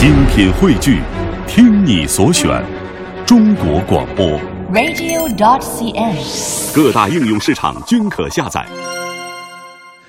[0.00, 0.98] 精品汇聚，
[1.46, 2.48] 听你所选，
[3.26, 4.26] 中国广播。
[4.72, 6.74] radio.dot.cn，。
[6.74, 8.66] 各大应用市场均可下载。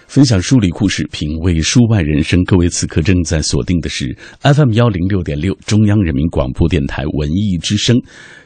[0.07, 2.41] 分享书里故事，品味书外人生。
[2.45, 7.97] 各位此刻正在锁定的是 FM 幺零六点六，中央人民广播电台文艺之声。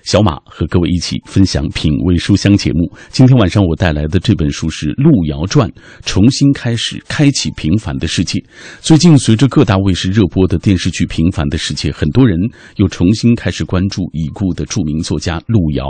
[0.05, 2.87] 小马和各位一起分享品味书香节目。
[3.09, 5.67] 今天晚上我带来的这本书是《路遥传》，
[6.05, 8.39] 重新开始，开启平凡的世界。
[8.81, 12.37] 最近随着各大卫视热播的电视剧《平凡的世界》，很多人
[12.75, 15.85] 又重新开始关注已故的著名作家路遥。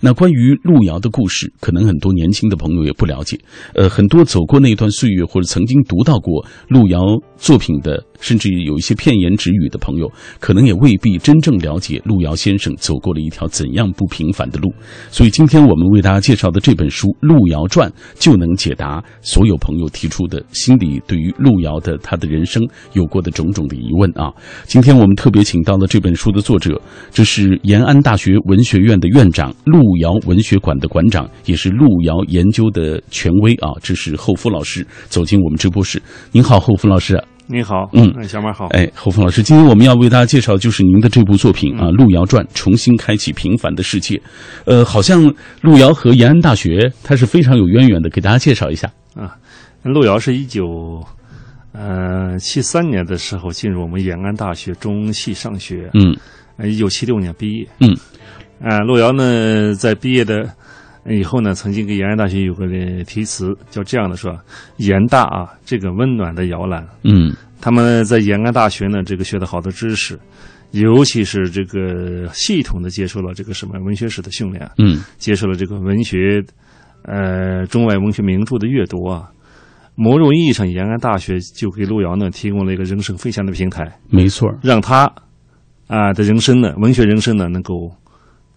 [0.00, 3.38] 那关于路遥的故事，可能很多年轻的朋友也不了解。
[3.76, 6.98] 呃，很多走过那段岁月或者曾经读到过路遥
[7.36, 14.72] 作品的，甚至有一些片言只语的朋友，可能也未必真正了解路遥先生走过了一条怎样不平凡的路。
[15.10, 24.32] 所以今天我们为大家介绍的这本书《路遥传》，就能解答所有朋友提出的心里对于路遥的他的人生有过的种种的疑问啊。
[24.64, 26.80] 今天我们特别请到了这本书的作者，
[27.10, 33.68] 这是延安大学文学院的院长、路遥文学馆的馆长，也是路遥研究的权威啊。
[33.82, 36.00] 这是后夫老师走进我们直播室。
[36.30, 37.20] 您好，后夫老师。
[37.52, 38.26] 你好，嗯。
[38.26, 44.18] 小马好，哎，侯峰老师，今天我们要为大家介绍就是您的这部作品啊，《路遥传》，重新开启平凡的世界。
[44.64, 45.22] 呃，好像
[45.60, 48.90] 路遥和延安大学它是非常有渊源的，给大家介绍一下。
[49.14, 49.36] 啊，
[49.82, 51.04] 路遥是一九
[51.72, 56.16] 呃七三年的时候进入我们延安大学中戏上学，嗯。
[56.56, 57.94] 呃，一九七六年毕业，嗯，
[58.62, 60.48] 啊，路遥呢在毕业的
[61.08, 62.66] 以后呢，曾经给延安大学有个
[63.04, 64.38] 题词叫这样的说：
[64.76, 66.86] 延大啊，这个温暖的摇篮。
[67.02, 70.18] 嗯他们在延安大学呢，这个学的好多知识，
[70.72, 76.42] 尤其是这个系统的接受了这个什么文学史的训练，嗯接受了这个文学，
[77.02, 79.28] 呃，中外文学名著的阅读啊。
[79.94, 84.48] 某种意义上，延安大学就给路遥呢提供了一个人生飞翔的平台，没错。
[84.62, 85.12] 让他
[85.86, 87.90] 啊的人生呢，文学人生呢，能够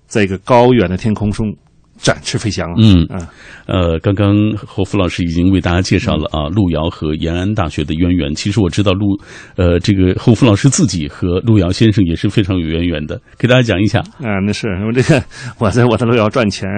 [0.08, 1.54] 在一个高远的天空中
[1.98, 2.76] 展翅飞翔啊。
[2.78, 3.28] 嗯啊，
[3.68, 8.34] 呃，刚刚侯福老师已经为大家介绍了啊，路遥和延安大学的渊源。
[8.36, 9.20] 其实我知道路，
[9.56, 14.00] 呃，这个侯福老师自己和路遥先生也是非常有渊源的，给大家讲一下。
[14.20, 15.24] 啊，那是我这个
[15.58, 16.70] 我在我的路遥赚钱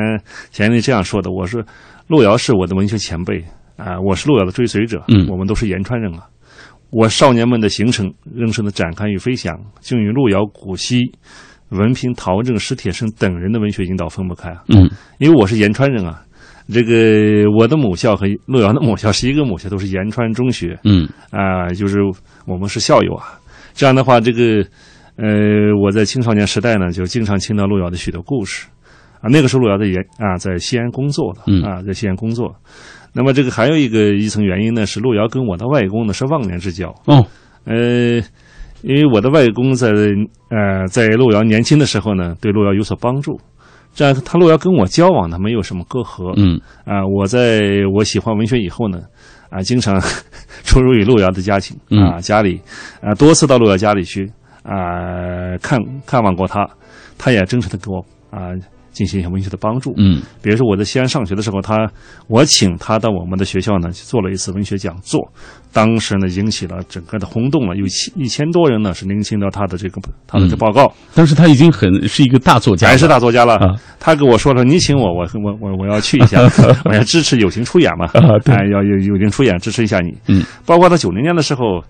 [0.51, 1.63] 前面这样说的，我是
[2.07, 3.43] 路遥是我的文学前辈
[3.75, 6.23] 啊，我是路遥的追随者，嗯我们都是延川人啊。
[6.89, 11.11] 我少年们的行程、人生的展开与飞翔，竟与路遥、古稀、
[11.69, 14.63] 文凭、陶正、史铁生等人的文学引导分不开啊。
[14.69, 14.89] 嗯
[15.19, 16.23] 因为我是延川人啊，
[16.71, 20.79] 这个我的母校和路遥的母校是一个母校，都是延川中学。
[20.83, 21.97] 嗯啊、就是
[22.45, 23.39] 我们是校友啊。
[23.73, 24.65] 这样的话，这个
[25.17, 25.27] 呃，
[25.81, 28.67] 我在青少年时代呢，就经常听到路遥的许多故事
[29.19, 29.27] 啊。
[29.29, 32.55] 那个时候，路遥在延啊，在西安工作的嗯啊，在西安工作。
[33.13, 36.89] 那么这个还有一个一层原因呢，是路遥跟我的外公呢是忘年之交。
[37.05, 37.25] 哦
[37.65, 38.21] 呃，
[38.81, 39.89] 因为我的外公在
[40.49, 43.39] 呃在路遥年轻的时候呢，对路遥有所帮助。
[43.93, 46.31] 这样，他路遥跟我交往呢，没有什么隔阂。
[46.37, 47.61] 嗯啊，我在
[47.95, 49.01] 我喜欢文学以后呢，
[49.49, 49.99] 啊，经常
[50.63, 52.61] 出入于路遥的家庭嗯啊，家里
[53.01, 56.67] 啊，多次到路遥家里去啊，看看望过他，
[57.17, 57.97] 他也真诚的给我
[58.29, 58.53] 啊
[58.97, 59.93] 进行一些文学的帮助。
[59.97, 60.19] 嗯。
[60.41, 61.87] 比如说我在西安上学的时候，他
[62.27, 65.21] 我请他到我们的学校呢去做了一次文学讲座，
[65.71, 73.55] 当时呢引起了整个的轰动了，有千一千多人呢是聆听到他的这个他的这报告，当时他已经很是一个大作家了，还是大作家了。
[73.57, 73.75] 啊。
[73.99, 76.41] 他跟我说了，你请我，我我我我要去一下，
[76.85, 78.55] 我要支持友情出演嘛，啊对。
[78.55, 80.11] 哎，要有友情出演支持一下你。
[80.27, 81.83] 嗯，包括到九零年的时候，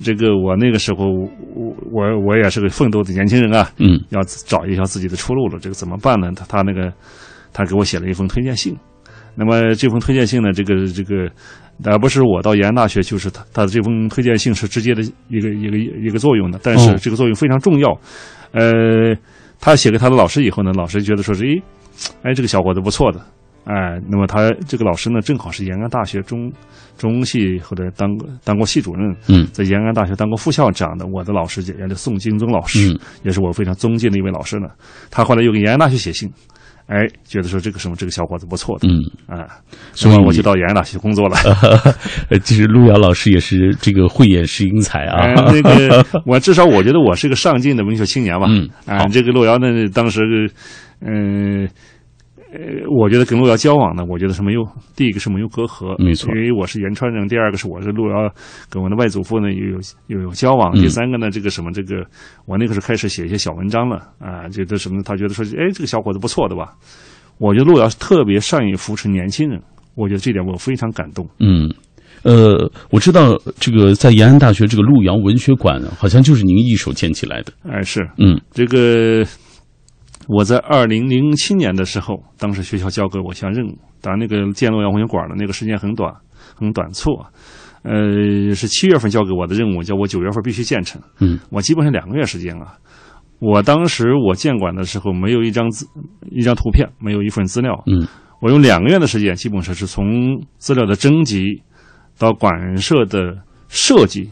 [0.00, 6.30] 这个我那个时候我我我也是个奋斗的年轻人啊，嗯要找一条自己的出路了，这个怎么办呢？
[6.36, 6.92] 他他那个
[7.52, 8.76] 他给我写了一封推荐信，
[9.34, 11.30] 那么这封推荐信呢，这个这个。
[11.84, 17.90] 呃不是我到延安大学，就是他他的这封推荐信是直接的一个一个一个作用的，但哦是这个作用非常重要。
[18.52, 19.14] 呃，
[19.60, 21.62] 他写给他的老师以后呢，老师觉得说是，诶，
[22.22, 23.20] 哎，这个小伙子不错的，
[23.66, 26.52] 哎，那么他这个老师呢，正好是延安大学中
[26.96, 28.08] 中系或者当
[28.44, 34.68] 当过系主任，嗯在延安大学当过副校长的我的老师也叫宋金宗老师，嗯也是我非常尊敬的一位老师呢。
[35.10, 36.30] 他后来又给延安大学写信，
[36.86, 39.58] 哎，觉得说这个什么这个小伙子不错的，嗯，啊，
[39.94, 41.36] 所以我就到延安大学工作了。
[42.30, 48.46] 呃， 其实路遥老师也是这个慧眼识英才啊哎，，那个 我至少我觉得我是个上进的文学青年吧。
[48.48, 50.20] 嗯啊，这个路遥呢，当时，
[51.00, 51.62] 嗯。
[51.62, 51.68] 呃，
[52.88, 54.62] 我觉得跟路遥交往呢，我觉得是没有
[54.94, 58.30] 第一个是没有隔阂，没错因为我是延川人；第二个是我是路遥
[58.70, 62.04] 跟我的外祖父呢又有又有交往；嗯第三个呢，这个什么这个
[62.46, 66.74] 我那个时候开始写一些小文章了啊，觉得什么他觉得说，哎，这个小伙子不错的吧？
[67.38, 69.60] 我觉得路遥是特别善于扶持年轻人，
[69.94, 71.28] 我觉得这点我非常感动。
[71.38, 71.72] 嗯。
[72.22, 77.52] 呃，我知道这个在延安大学这个路遥文学馆，好像就是您一手建起来的。
[77.70, 79.24] 哎，是，嗯这个
[80.28, 86.12] 我在二零零七年的时候，当时学校交给我一项任务，当然那个建路遥文学馆的那个时间很短，
[86.54, 87.30] 很短促啊。
[87.82, 91.00] 呃，是七月份交给我的任务，叫我九月份必须建成。
[91.20, 92.74] 嗯，我基本上两个月时间啊。
[93.38, 95.86] 我当时我建馆的时候，没有一张资
[96.30, 97.80] 一张图片，没有一份资料。
[97.86, 98.04] 嗯，
[98.40, 100.04] 我用两个月的时间，基本上是从
[100.56, 101.62] 资料的征集
[102.18, 103.36] 到馆舍的
[103.68, 104.30] 设计。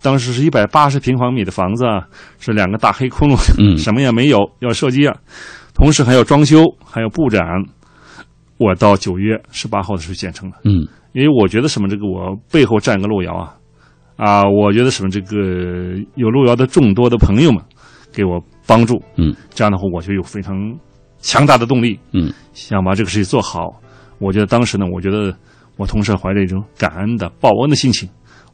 [0.00, 2.06] 当时是一百八十平方米的房子啊，
[2.38, 3.76] 是两个大黑窟窿，嗯。
[3.78, 5.16] 什么也没有，要设计啊，
[5.74, 7.44] 同时还要装修，还要布展。
[8.58, 10.56] 我到九月十八号的时候建成了。
[10.64, 10.86] 嗯。
[11.12, 13.56] 因为我觉得什么，这个我背后站个路遥啊，
[14.16, 15.36] 啊，我觉得什么，这个
[16.14, 17.60] 有路遥的众多的朋友们
[18.12, 20.54] 给我帮助，嗯，这样的话我就有非常
[21.20, 23.80] 强大的动力，嗯，想把这个事情做好。
[24.18, 25.34] 我觉得当时呢，我觉得
[25.76, 28.08] 我同时怀着一种感恩的报恩的心情，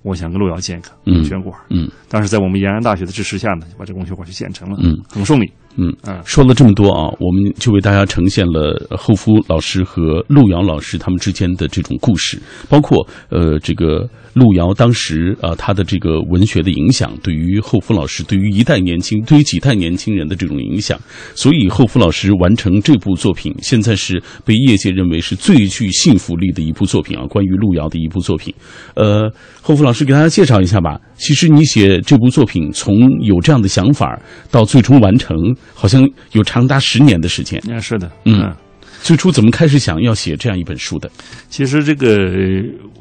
[0.05, 1.59] 我想跟路遥建一个嗯文学馆。
[1.71, 5.51] 嗯当时在我们延安大学的支持下呢，就把这个文学馆就建成了，嗯，很顺利。
[5.77, 20.99] 嗯嗯说了这么多啊，我们就为大家呈现了后夫老师和路遥老师他们之间的这种故事，包括呃这个路遥当时啊、他的这个文学的影响，对于后夫老师，对于一代年轻，对于几代年轻人的这种影响，
[21.35, 28.53] 所以后夫老师完成这部作品，现在是被业界认为是最具信服力的一部作品啊，关于路遥的一部作品。
[28.95, 29.31] 呃，
[29.63, 31.01] 后夫老师给大家介绍一下吧。
[31.17, 34.21] 其实你写这部作品，从有这样的想法
[34.51, 35.37] 到最终完成，
[35.73, 37.63] 好像有长达十年的时间。
[37.69, 38.53] 嗯，是的，嗯
[39.03, 41.11] 最初怎么开始想要写这样一本书的？
[41.51, 42.09] 其实这个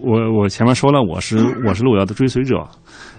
[0.01, 2.55] 我我前面说了，我是我是路遥的追随者，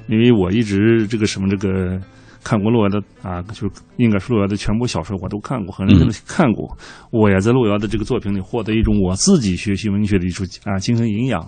[0.06, 1.98] 因为我一直这个什么这个
[2.42, 6.76] 看过路遥的啊，就应该是路遥的全部小说我都看过，很认真的看过。
[7.10, 11.42] 我也在路遥的这个作品里获得一种我自己学习文学的一种啊精神营养。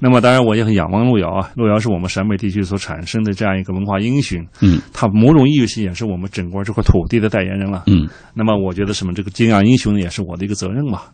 [0.00, 7.84] 那么当然我也很仰望路遥啊，路遥是我们陕北地区所产生的这样一个文化英雄，嗯他某种意义上也是我们整个这块土地的代言人了。
[7.86, 11.12] 嗯那么我觉得什么这个敬仰英雄也是我的一个责任吧。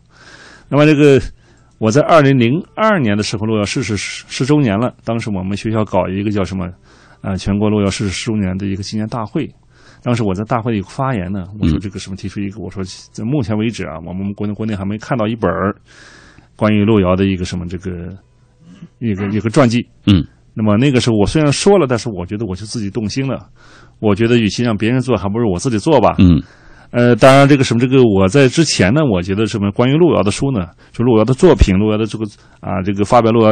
[0.69, 1.21] 那么这个
[1.77, 6.69] 我在二零零二年的时候，路遥逝世十十周年了，当时我们学校搞一个叫什么
[7.21, 9.49] 啊、全国路遥逝世十周年的一个纪念大会。
[10.03, 15.75] 当时我在大会里发言呢，我说这个什么提出一个，我说在目前为止啊，我们国内国内还没看到一本儿
[16.55, 18.15] 关于路遥的一个什么这个
[18.99, 19.85] 一个一个传记。
[20.07, 20.25] 嗯
[20.57, 23.47] 那么那个时候我虽然说了，但是我觉得我就自己动心了。
[23.99, 26.15] 我觉得与其让别人做，还不如我自己做吧。
[26.17, 26.41] 嗯
[26.91, 32.23] 呃，当然，这个什么，这个我在之前呢，我觉得什么关于路遥的书呢，就路遥的作品，路遥的这个
[32.61, 33.51] 啊，这个发表路遥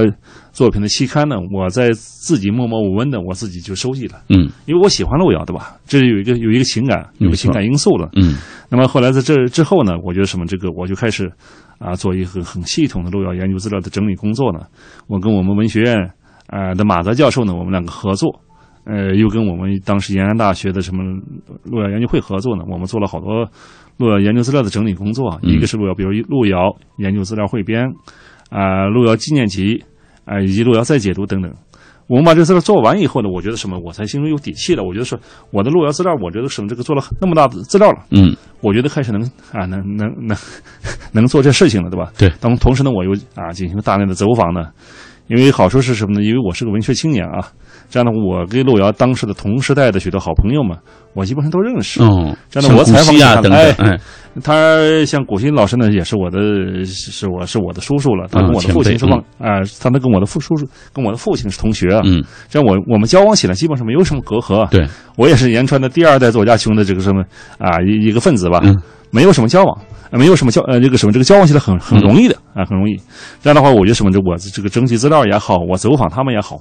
[0.54, 5.76] 作品的期刊呢，我在自己默默无闻的，我自己就收集了，嗯因为我喜欢路遥，对吧？
[5.86, 8.08] 这是有一个有一个情感，有个情感因素了。
[8.16, 8.38] 嗯
[8.70, 11.30] 那么后来在这之后呢，我觉得什么这个我就开始
[11.80, 14.60] 啊做一个很很系统的路遥研究资料的整理工作呢。
[15.08, 15.98] 我跟我们文学院
[16.48, 18.42] 啊的马泽教授呢，我们两个合作，
[18.86, 21.04] 呃，又跟我们当时延安大学的什么
[21.64, 23.48] 路遥研究会合作呢，我们做了好多
[23.98, 25.40] 路遥研究资料的整理工作。
[25.44, 27.86] 嗯一个是路遥，比如路遥研究资料汇编
[28.50, 29.84] 啊、路遥纪念集
[30.26, 31.52] 啊、以及路遥再解读等等。
[32.08, 34.84] 我们把这个资料做完以后呢，我觉得什么，我才心中有底气了。
[34.84, 35.18] 我觉得是，
[35.52, 39.22] 我的路遥资料，我觉得什么这个做了那么大的资料了，嗯我觉得开始能
[39.52, 40.38] 啊能能能
[41.12, 42.12] 能做这事情了，对吧？
[42.18, 44.70] 对当同时呢，我又啊进行大量的走访呢，
[45.28, 46.24] 因为好处是什么呢？
[46.24, 47.48] 因为我是个文学青年啊，
[47.90, 50.78] 这样的话，我跟路遥当时的同时代的许多好朋友们，
[51.14, 52.02] 我基本上都认识。
[52.02, 54.00] 哦，这样的我采访他等等，哎哎
[54.44, 56.40] 他像古新老师呢，也是我的，
[56.86, 58.28] 是是我是我的叔叔了。
[58.32, 62.02] 他跟我的父亲是前辈忘啊、他能跟我的父叔叔跟我的父亲是同学啊。
[62.04, 64.68] 嗯这样我我们交往起来基本上没有什么隔阂啊。
[64.72, 67.24] 对我也是延川的第二代作家兄的这个什么
[67.60, 68.76] 啊一一个分子吧，嗯
[69.12, 69.78] 没有什么交往，
[70.10, 72.96] 呃没有什么交呃这个什么这个交往起来很很容易的啊，很容易。
[73.44, 76.58] 这样的话，我觉得什么这我这个征集资料也好，我走访他们也好，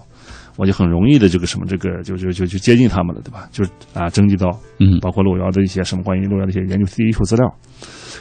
[0.57, 3.49] 我就很容易的这个什么这个就就就就接近他们了，对吧？
[3.53, 7.47] 就是啊征集到嗯包括路遥的一些什么关于路遥的一些研究第一手资料，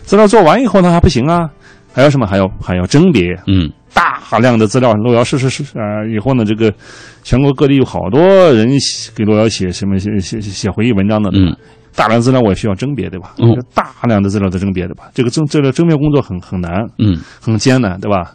[0.03, 1.49] 资料做完以后呢还不行啊，
[1.93, 6.73] 还要什么还要还要甄别，嗯大量的资料，路遥逝世是啊、以后呢，这个
[7.21, 8.21] 全国各地有好多
[8.53, 8.69] 人
[9.13, 11.53] 给路遥写什么写写写回忆文章的，嗯
[11.93, 13.33] 大量资料我也需要甄别，对吧？
[13.39, 15.09] 嗯大量的资料的甄别，对吧？
[15.13, 18.31] 这个甄这个甄别工作很很难，嗯很艰难，对吧？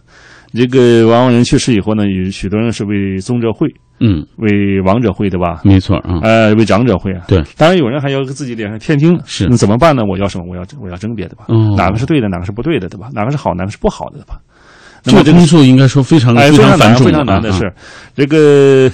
[0.52, 3.66] 这个王人去世以后呢，有许多人是为宗哲会、
[4.00, 5.60] 嗯，为王者会，对吧？
[5.64, 7.22] 没错啊，呃，为长者会啊。
[7.26, 10.02] 对，当然有人还要自己脸上贴金，是那怎么办呢？
[10.04, 10.44] 我要什么？
[10.48, 11.44] 我要我要甄别，对吧？
[11.48, 13.08] 哦哪个是对的，哪个是不对的，对吧？
[13.12, 14.38] 哪个是好，哪个是不好的，对吧？
[15.04, 17.72] 那这么这个个工作应该说非常哎，非常难，繁重非常难的啊是，
[18.14, 18.90] 这个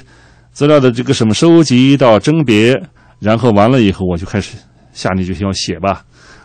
[0.53, 2.81] 资料的这个什么收集到甄别，
[3.19, 4.57] 然后完了以后，我就开始
[4.93, 6.03] 下定决心要写吧。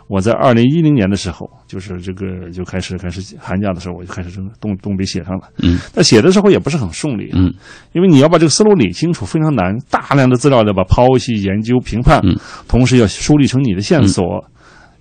[0.07, 5.49] 我在二零一零年的时候，就是这个就开始开始寒假的时候，我就开始动动笔写上了。
[5.63, 7.53] 嗯，那写的时候也不是很顺利，嗯，
[7.93, 12.35] 因为你要把这个思路理清楚非常难，大量的资料要把剖析、研究、评判，嗯，
[12.67, 14.23] 同时要梳理成你的线索。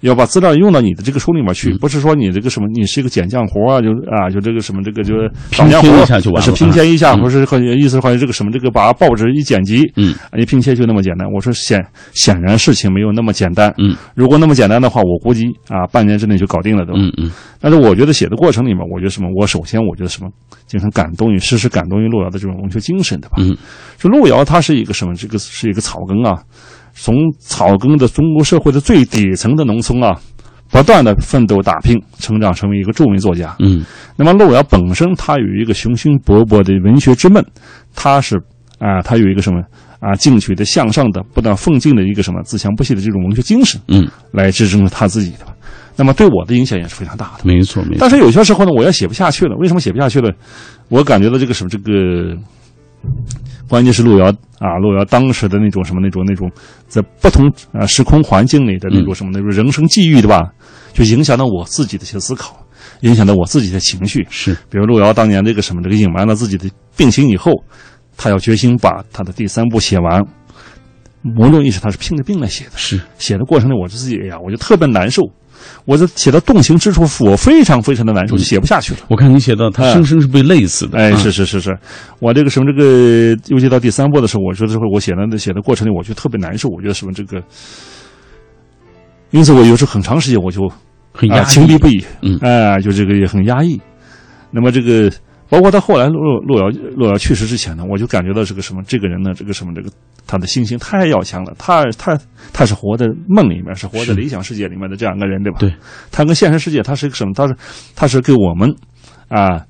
[0.00, 5.14] 要把资料用到你的这个书里面去，嗯不是说你这个什么，你是一个剪匠活啊，就啊，就这个什么，这个就
[5.50, 11.26] 拼贴一下就完了是拼贴一下，嗯或者是或者意思好像这个什么，这个把报纸一剪辑，嗯啊，一拼贴就那么简单。
[11.32, 17.00] 我说显显然事情没有那么简单，嗯，如果那么简单的话，我估计啊，半年之内就搞定了，对吧？
[17.00, 19.28] 嗯嗯但是我觉得写的过程里面，我觉得什么？
[19.34, 20.28] 我首先我觉得什么，
[20.66, 23.36] 经常感动于时时感动于路遥的这种文学精神，对吧？
[23.38, 23.56] 嗯，
[23.98, 25.14] 就路遥他是一个什么？
[25.14, 26.38] 这个是一个草根啊，
[26.98, 30.18] 从草根的中国社会的最底层的农村啊，
[30.70, 33.54] 不断的奋斗打拼，成长成为一个著名作家。
[33.60, 33.84] 嗯
[34.16, 37.44] 那么路遥本身他有一个雄心勃勃的文学之梦，
[37.94, 38.36] 他是
[38.78, 39.60] 啊，他有一个什么
[40.00, 45.46] 啊进取的向上的不断奋进的一个什么自强不息的这种文学精神，嗯，来支撑着他自己的。
[45.98, 47.44] 那么对我的影响也是非常大的。
[47.44, 47.98] 没错没错。
[48.00, 49.56] 但是有些时候呢，我要写不下去了。
[49.56, 50.30] 为什么写不下去了？
[50.88, 52.36] 我感觉到这个什么这个，
[53.68, 54.26] 关键是路遥
[54.58, 56.50] 啊，路遥当时的那种什么那种那种，
[56.88, 60.50] 在不同啊时空环境里的那种什么那种人生际遇，对吧？
[60.92, 62.56] 就影响到我自己的一些思考，
[63.00, 64.26] 影响到我自己的情绪。
[64.30, 67.52] 是比如路遥当年这个什么这个隐瞒了自己的病情以后，
[68.16, 70.24] 他要决心把他的第三部写完。
[71.22, 75.22] 某种意识他是拼着病来写的，是，写的过程里，我就自己哎呀，我就特别难受。
[75.84, 79.00] 我这写到动情之处，我非常非常的难受，就写不下去了。
[79.08, 80.98] 我看你写到他生生是被累死的。
[80.98, 81.76] 哎，啊是是是是，
[82.18, 86.68] 我这个什么这个，尤其到第三部的时候，我觉得这会我写的写的过程里，我就特别难受。
[86.68, 87.42] 我觉得什么这个，
[89.30, 90.74] 因此我有时候很长时间我就啊
[91.12, 93.80] 很压抑情敌不已，嗯哎，就这个也很压抑。
[94.50, 95.10] 那么这个，
[95.48, 99.90] 包括到后来陆陆遥陆遥去世之前呢，我就感觉到这个什么这个人呢，这个什么这个
[100.26, 102.18] 他的信心太要强了，他他
[102.52, 105.58] 他是活在梦里面，是活在理想世界里面的这样一个人，对吧？
[105.60, 105.72] 对，
[106.10, 107.32] 他跟现实世界他是一个什么？
[107.34, 107.56] 他是
[107.94, 108.74] 他是给我们
[109.28, 109.64] 啊。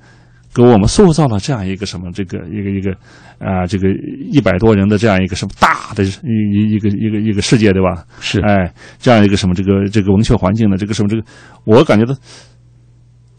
[0.54, 2.90] 给我们塑造了这样一个什么，这个一个一个
[3.38, 3.88] 啊，这个
[4.32, 8.06] 一百多人的这样一个什么大的一一一个一个一个世界，对吧？
[8.20, 11.22] 是哎，这样一个什么这个这个文学环境的这个什么这个，
[11.64, 12.18] 我感觉到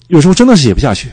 [0.09, 1.09] 有时候真的是写不下去，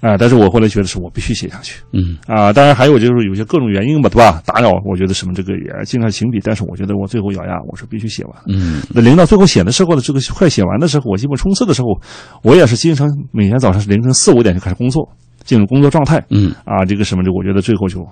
[0.00, 4.40] 啊、但是我后来觉得是我必须写下去嗯啊、当然还有就是有些各种原因吧，对吧？
[4.46, 8.34] 打扰，我觉得什么这个也经常情笔，但是我觉得我最后咬牙，我是必须写完。
[8.46, 11.88] 嗯那临到最后写的时候的这个快写完的时候，我基本冲刺的时候，
[12.42, 15.08] 我也是经常每天早上是凌晨四五点就开始工作，
[15.44, 18.06] 进入工作状态嗯，啊，这个什么这我觉得最后就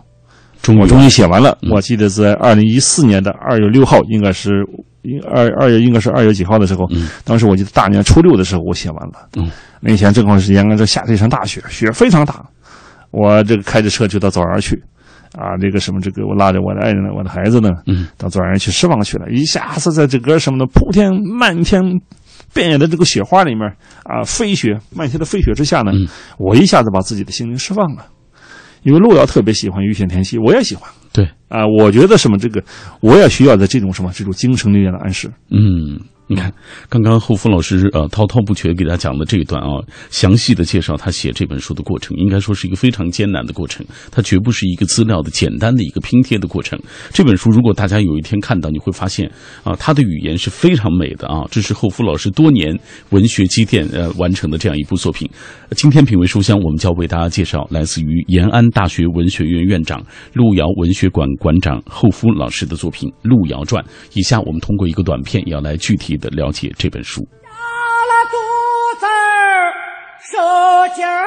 [0.62, 1.56] 终于我终于写完了。
[1.62, 4.64] 嗯我记得在二零一四年的二月六号，应该是
[4.95, 4.95] 应
[5.30, 9.28] 二二月应该是二月几号的时候，嗯当时我记得大年初六的时候我写完了。
[9.36, 12.44] 嗯，那天正好是延安这下着一场大雪，雪非常大，
[13.10, 14.82] 我这个开着车就到枣园去。
[15.32, 21.82] 啊，这个什么，这个我拉着我的爱人呢，我的孩子呢，嗯到枣园去释放去了，一下子在这个什么的铺天漫天
[22.54, 23.68] 遍野的这个雪花里面
[24.04, 26.06] 啊，飞雪漫天的飞雪之下呢，嗯
[26.38, 28.06] 我一下子把自己的心灵释放了。
[28.82, 31.66] 因为路遥特别喜欢雨雪天气，我也喜欢对，啊。
[31.66, 32.62] 我觉得什么这个，
[33.00, 35.28] 我也需要在这种什么这种精神力量的暗示。
[35.50, 36.52] 嗯，你看，
[36.88, 39.78] 刚刚后夫老师呃滔滔不绝给大家讲的这一段啊，
[40.10, 46.76] 详细的介绍他写这本书的过程，应该说是一个非常艰难的过程，它绝不是一个资料的简单的一个拼贴的过程。
[47.12, 49.30] 这本书如果大家有一天看到，你会发现
[49.62, 52.76] 啊，他的语言是非常美的啊，这是后夫老师多年
[53.10, 55.30] 文学积淀呃完成的这样一部作品。
[55.76, 63.80] 今天品味书香，我们就要为大家介绍来自于延安大学文学院院长、路遥文学馆馆长后夫老师的作品《路遥传》。
[64.14, 67.26] 以下我们通过一个短片，要来具体的了解这本书。
[67.42, 68.36] 打了肚
[69.00, 69.72] 子儿
[70.20, 71.24] 受劲儿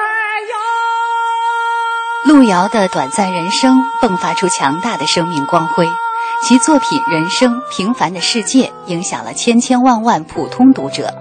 [2.26, 2.34] 哟。
[2.34, 5.86] 路遥的短暂人生迸发出强大的生命光辉，
[6.46, 11.12] 其作品《人生平凡的世界》影响了千千万万普通读者。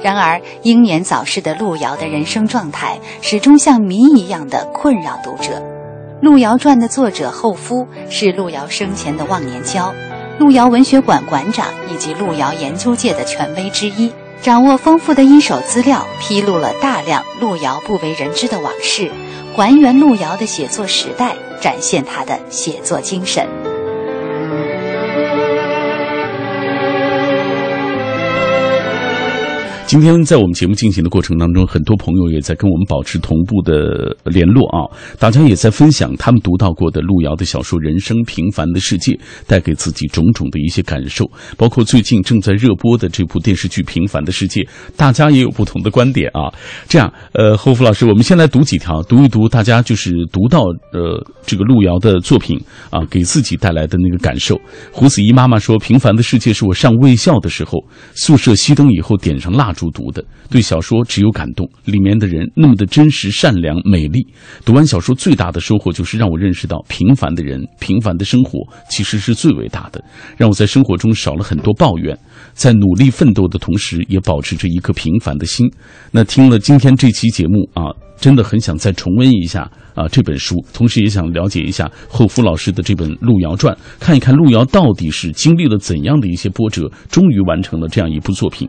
[0.00, 5.54] 然而，英年早逝的路遥的人生状态始终像谜一样的困扰读者。
[6.22, 9.92] 《路遥传》的作者后夫是路遥生前的忘年交，
[10.38, 19.10] 路遥文学馆馆长以及路遥研究界的权威之一，掌握丰富的一手资料，披露了大量路遥不为人知的往事，
[19.56, 23.67] 还原路遥的写作时代，展现他的写作精神。
[29.88, 34.84] 今天在我们节目进行的过程当中，很多朋友也在跟我们保持同步的联络啊，
[35.18, 39.12] 大家也在分享他们读到过的路遥的小说《人生平凡的世界》，
[39.46, 41.24] 带给自己种种的一些感受，
[41.56, 44.60] 包括最近正在热播的这部电视剧《平凡的世界》，
[44.94, 46.52] 大家也有不同的观点啊。
[46.86, 54.60] 这样，呃，侯福老师，我们先来读几条，读一读大家就是读到呃这个路遥的作品啊，给自己带来的那个感受。
[54.92, 57.78] 胡子怡妈妈说，《平凡的世界》是我上卫校的时候，
[58.12, 64.26] 宿舍熄灯以后点上蜡烛书读的对小说只有感动，里面的人那么的真实、善良、美丽。
[64.64, 68.58] 读完小说最大的收获就是让我认识到，平凡的人、平凡的生活
[68.90, 70.02] 其实是最伟大的，
[70.36, 72.18] 让我在生活中少了很多抱怨，
[72.54, 75.70] 在努力奋斗的同时，也保持着一颗平凡的心。
[76.10, 77.94] 那听了今天这期节目啊。
[78.20, 79.60] 真的很想再重温一下
[79.94, 88.68] 啊这本书，同时也想了解一下后夫老师的这本《路遥传》，看一看路遥到底是经历了怎样的一些波折，终于完成了这样一部作品。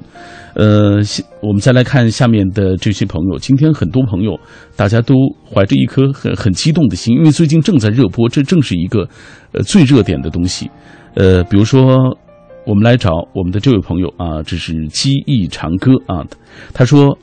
[0.54, 0.99] 呃，
[1.42, 4.40] 我们再来看下面的这些朋友，今天很多朋友
[4.76, 5.16] 大家都
[5.46, 9.08] 怀着一颗很很激动的心，因为最近正在热播，这正是一个
[9.52, 10.70] 呃最热点的东西。
[11.16, 11.98] 呃，比如说
[12.66, 16.24] 我们来找我们的这位朋友啊，这是机翼长歌啊，
[16.74, 17.18] 他说。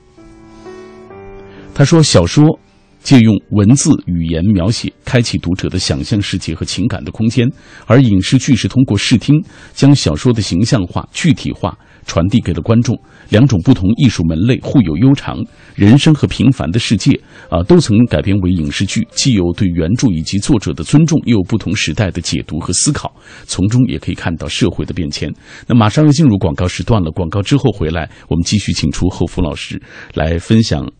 [1.78, 2.58] 他说：“小说
[3.02, 7.46] 借用文字语言描写，开启读者的想象世界和情感的空间；
[7.84, 12.98] 而影视剧是通过视听，将小说的形象化、具体化传递给了观众。
[13.28, 15.38] 两种不同艺术门类互有悠长。
[15.74, 17.12] 人生和平凡的世界
[17.50, 23.14] 啊，都曾改编为影视剧，既有对原著以及作者的尊重，又有不同时代的解读和思考。
[23.44, 25.32] 从中也可以看到社会的变迁。
[25.66, 29.80] 那马上要进入广告时段了，广告之后回来，我们继续请出侯福老师
[30.14, 30.90] 来分享。”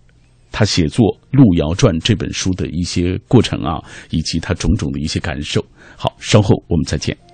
[0.52, 3.78] 他写作《路遥传》这本书的一些过程啊，
[4.11, 5.62] 以及他种种的一些感受。
[5.97, 7.25] 好，稍后我们再见。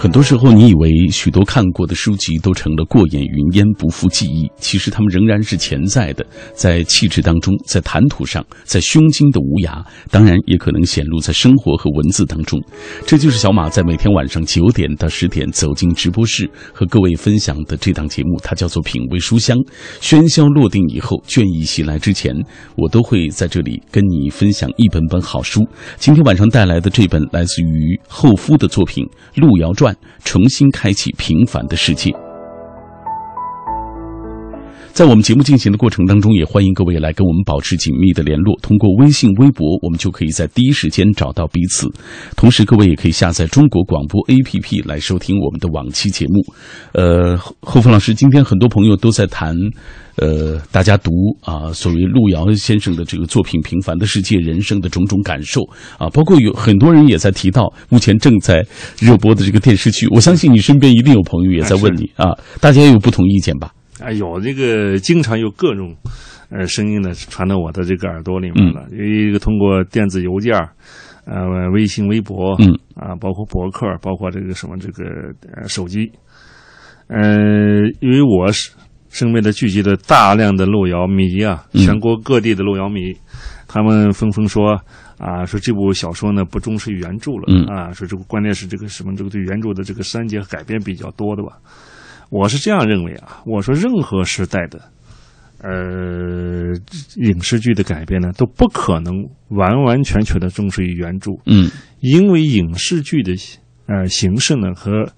[0.00, 4.48] 很多时候，你以为许多看过的书籍都成了过眼云烟，不复记忆。
[4.56, 6.24] 其实，它们仍然是潜在的，
[6.54, 12.62] 在气质当中，在谈吐上，在胸襟的无涯，当然也可能显露在生活和文字当中。
[13.08, 19.56] 这就是小马在每天晚上九点到十点走进直播室和各位分享的这档节目，它叫做《品味书香》。
[20.00, 22.32] 喧嚣落定以后，倦意袭来之前，
[22.76, 25.66] 我都会在这里跟你分享一本本好书。
[25.96, 29.04] 今天晚上带来的这本来自于后夫的作品
[29.40, 29.87] 《路遥传》。
[30.24, 32.27] 重新开启平凡的世界。
[34.98, 38.58] 在我们节目进行的过程当中，也欢迎各位来跟我们保持紧密的联络。
[38.60, 41.88] 通过微信、微博，我们就可以在第一时间找到彼此。
[42.34, 46.42] 同时，各位也可以下载中国广播 APP 来收听我们的往期节目。
[46.94, 49.54] 呃，后峰老师，今天很多朋友都在谈。
[50.16, 51.12] 呃，大家读
[51.44, 55.62] 啊，所谓路遥先生的这个作品《平凡的世界》，人生的种种感受
[55.96, 58.66] 啊，包括有很多人也在提到目前正在
[58.98, 60.08] 热播的这个电视剧。
[60.08, 63.70] 我相信你身边一定有朋友也在问你啊，大家也有不同意见吧？
[64.00, 65.94] 啊，有这个经常有各种
[66.50, 68.86] 呃声音呢传到我的这个耳朵里面了。
[68.90, 70.54] 有一个通过电子邮件
[71.24, 75.04] 呃，微信、微博，嗯啊，包括博客，包括这个什么这个
[75.54, 76.10] 呃手机，
[77.08, 77.20] 呃，
[78.00, 78.70] 因为我是。
[79.10, 83.16] 身边的聚集了大量的路遥迷啊，全国各地的路遥迷，
[83.66, 84.78] 他们纷纷说
[85.16, 91.56] 啊，说这部小说呢不忠实于原著了，啊，说这个关键是这个什么这个对原著的这个删减改编比较多的吧。
[92.30, 94.80] 我是这样认为啊，我说任何时代的
[95.62, 96.74] 呃
[97.16, 99.14] 影视剧的改编呢，都不可能
[99.48, 103.32] 完完全全的忠实于原著，嗯，因为影视剧的
[103.86, 105.08] 呃形式呢和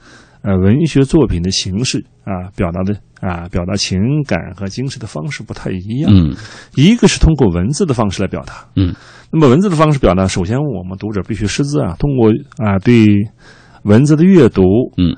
[0.43, 2.97] 呃文学作品的形式啊表达的。
[3.21, 6.11] 啊，表达情感和精神的方式不太一样。
[6.11, 6.35] 嗯，
[6.75, 8.67] 一个是通过文字的方式来表达。
[8.77, 8.95] 嗯，
[9.31, 13.07] 那么文字的方式表达，首先我们读者必须识字啊，通过啊对
[13.83, 14.63] 文字的阅读，
[14.97, 15.15] 嗯，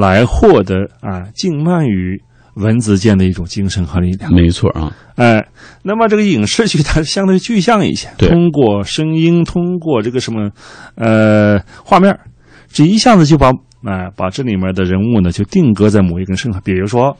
[0.00, 2.20] 来获得啊静慢于
[2.54, 4.32] 文字间的一种精神和力量。
[4.34, 5.46] 没错啊，哎，
[5.82, 10.50] 那么这个影视剧它相对具象一些，通过声音，通过这个什么
[10.96, 12.18] 呃画面，
[12.68, 13.50] 这一下子就把
[13.84, 17.16] 啊把这里面的人物呢就定格在某一根身上，比如说。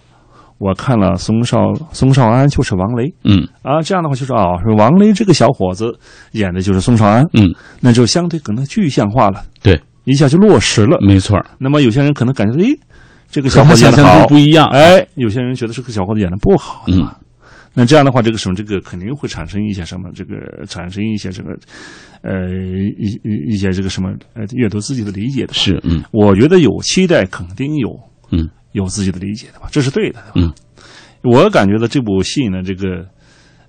[0.56, 3.46] 我看了宋少宋少安就是王雷，嗯。
[3.62, 5.98] 啊，这样的话就是啊，说王雷这个小伙子
[6.30, 11.38] 演的就是宋少安，嗯，那就相对可能具象化了，对，一下就落实了，没错。
[11.58, 12.78] 那么有些人可能感觉，诶，
[13.30, 17.06] 这个小伙子演的好不一样，哎，有些人觉得这个小伙子演的不好，嗯，
[17.72, 21.50] 那这样的话，这个什么，这个肯定会产生一些什么，这个产生一些这个，
[22.22, 27.90] 呃，一一一些这个什么，呃，阅读自己的理解的，是，嗯，我觉得有期待，肯定有，
[28.30, 28.48] 嗯。
[28.74, 30.18] 有自己的理解的吧，这是对的。
[30.34, 30.52] 嗯，
[31.22, 33.06] 我感觉到这部戏呢，这个，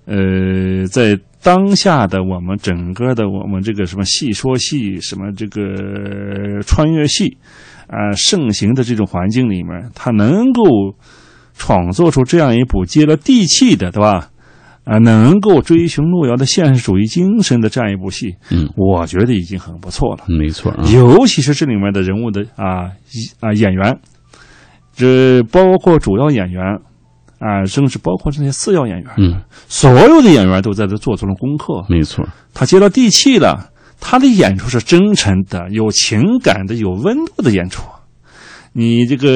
[0.06, 7.36] 呃，在当下的我们整个的我们这个什么戏说戏，什么这个穿越戏
[7.88, 10.62] 啊、盛行的这种环境里面，他能够
[11.54, 14.30] 创作出这样一部接了地气的，对吧？
[14.84, 20.24] 啊，能够追寻路遥的现实主义精神的这样一部戏，嗯，我觉得已经很不错了。
[20.28, 22.92] 没错啊，尤其是这里面的人物的啊
[23.40, 23.98] 啊演员，
[24.94, 26.62] 这包括主要演员
[27.38, 31.84] 啊，甚至包括这些次要演员，嗯，所有的演员都在这做出了功课。
[31.88, 33.70] 没错，他接到地气了，
[34.00, 37.82] 他的演出是真诚的、有情感的、有温度的演出。
[38.72, 39.28] 你这个，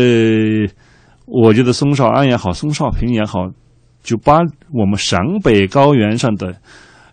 [1.26, 3.50] 我觉得宋少安也好，宋少平也好，
[4.02, 4.38] 就把
[4.72, 6.56] 我们陕北高原上的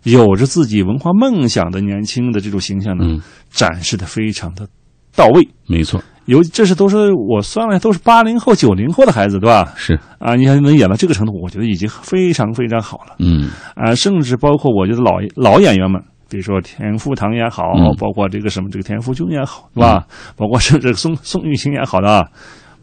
[0.03, 4.67] 有着自己文化梦想的年轻的这种形象呢，嗯，展示的非常的
[5.15, 5.47] 到位。
[5.67, 9.73] 没错，有这是都是我算来都是八零后、九零后的孩子，对吧？
[9.75, 13.15] 是，啊，你看能演到这个程度，我觉得已经非常非常好了。
[13.19, 20.05] 嗯啊，甚至包括我觉得老老演员们，比如说田福堂也好，嗯包括这个什么这个田福军也好，是吧？
[20.35, 22.27] 包括甚至宋宋玉琴也好的啊，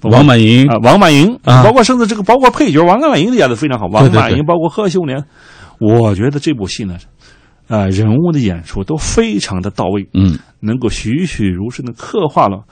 [0.03, 5.23] 王满银啊，王满银啊包括甚至这个包括配角王满莹演的非常好，王满银包括贺秀莲，
[5.79, 6.97] 我觉得这部戏呢，
[7.69, 12.65] 啊，人物的演出都非常的到位，嗯能够栩栩如生的刻画了，啊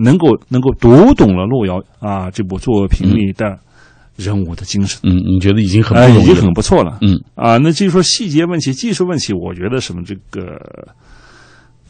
[0.00, 3.58] 能够能够读懂了路遥啊这部作品里的
[4.16, 6.98] 人物的精神，嗯，你觉得已经很啊，已经不容易了很不错了。
[7.00, 10.42] 嗯啊，那至于说细节问题、技术问题，我觉得什么这个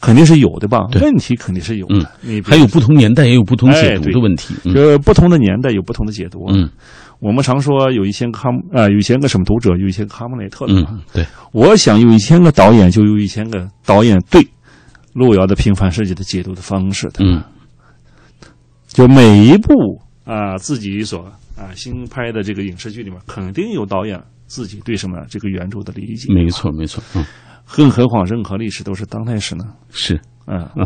[0.01, 0.79] 肯定是有的吧？
[1.01, 1.99] 问题肯定是有的。
[1.99, 6.45] 嗯你还有不同年代也有不同解读的问题，嗯这不同的年代有不同的解读。
[6.45, 6.69] 啊嗯
[7.19, 10.89] 我们常说有一千个哈姆啊、有一千个什么读者，有一千个哈姆雷特的嘛。
[10.91, 14.45] 嗯，对，我想有一千个导演，就有一千个导演对
[15.13, 17.23] 路遥的平凡世界的解读的方式的。
[17.23, 17.41] 嗯
[18.95, 21.25] 就每一部啊、自己所
[21.57, 26.33] 啊新拍的这个影视剧里面，肯定有导演自己对什么这个原著的理解。
[26.33, 27.25] 没错没错，嗯，
[27.75, 29.65] 更何况任何历史都是当代史呢？
[29.89, 30.17] 是。
[30.47, 30.67] 嗯，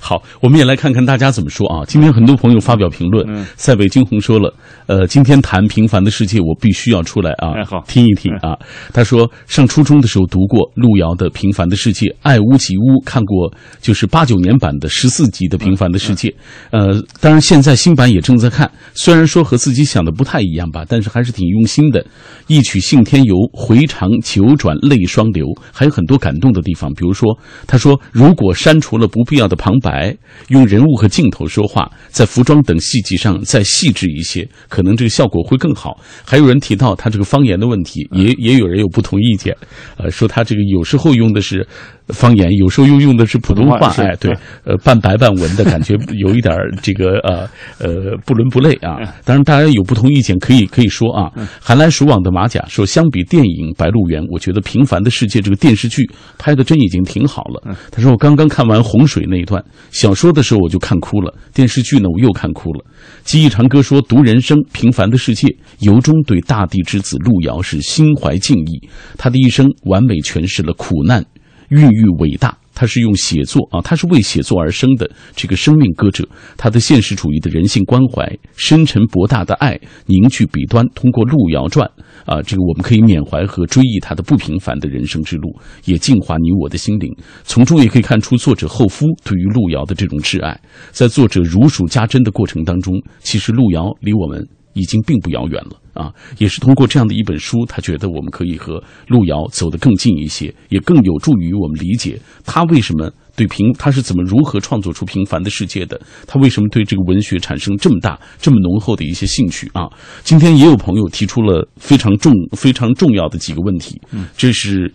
[0.00, 1.84] 好，我们也来看看大家怎么说啊。
[1.86, 4.54] 今天很多朋友发表评论，嗯塞北惊鸿说了，
[4.86, 8.56] 呃，今天谈《平凡的世界》，我必须要出来啊，哎好听一听啊。
[8.92, 16.28] 他说，上初中的时候读过路遥的《平凡的世界》，爱屋及乌看过，就是八九年版的十四集的《平凡的世界》。
[16.70, 22.04] 呃，当然现在新版也正在看，虽然说和自己想的不太一样吧，但是还是挺用心的。
[22.46, 26.92] 一曲信天游，回肠九转泪双流，还有很多感动的地方。
[26.94, 27.28] 比如说，
[27.66, 30.16] 他说如果删除了不必要的旁白，
[30.48, 35.98] 用人物和镜头说话，在服装等细节上再细致一些，可能这个效果会更好。
[36.24, 39.56] 还有人提到他这个方言的问题，也也有人有不同意见，
[39.96, 41.66] 呃，说他这个有时候用的是
[42.12, 44.32] 方言，有时候又用的是普通话，哎，对
[44.64, 48.98] 嗯，呃，半白半文的感觉，有一点儿这个呃呃不伦不类啊。
[49.24, 51.30] 当然，大家有不同意见可以可以说啊。
[51.60, 57.76] 寒来暑往的马甲说，相比电影《白鹿原》，我觉得《平凡的世界》这个电视剧拍的真已经挺好了。
[57.90, 62.84] 他说我刚刚看完洪水那一段，小说的时候我就看哭了，电视剧呢我又看哭了。
[63.24, 65.48] 记忆长歌说，读人生《平凡的世界》，
[65.80, 68.88] 由衷对大地之子路遥是心怀敬意。
[69.16, 71.24] 他的一生完美诠释了苦难
[71.70, 72.56] 孕育伟大。
[72.72, 76.26] 他是用写作啊，他是为写作而生的这个生命歌者。
[76.56, 81.86] 他的现实主义的人性关怀、深沉博大的爱凝聚笔端，通过《路遥传》
[82.32, 85.54] 啊，这个我们可以缅怀和追忆他的不平凡的人生之路，
[85.84, 87.14] 也净化你我的心灵。
[87.42, 90.58] 从中也可以看出作者后夫对于路遥的这种挚爱。
[90.90, 94.42] 在作者如数家珍的过程当中，其实路遥离我们
[94.74, 96.12] 已经并不遥远了啊！
[96.38, 109.88] 也是通过这样的一本书，他觉得我们可以和路遥走得更近一些，也更有助于我们理解他为什么对平，他是怎么如何创作出《平凡的世界》的，他为什么对这个文学产生这么大、这么浓厚的一些兴趣啊！
[110.22, 114.00] 今天也有朋友提出了非常重、非常重要的几个问题，
[114.36, 114.92] 这是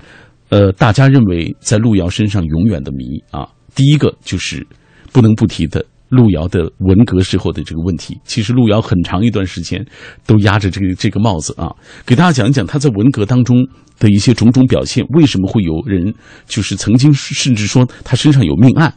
[0.50, 3.48] 呃大家认为在路遥身上永远的谜啊。
[3.76, 4.66] 第一个就是
[5.12, 5.86] 不能不提的。
[6.10, 9.86] 路遥的文革时候的这个问题，其实路遥很长一段时间
[10.26, 11.74] 都压着这个这个帽子啊。
[12.06, 13.58] 给大家讲一讲他在文革当中
[14.00, 16.14] 的一些种种表现，为什么会有人
[16.46, 18.94] 就是曾经甚至说他身上有命案？